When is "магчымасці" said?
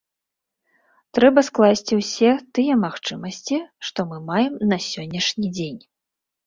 2.85-3.57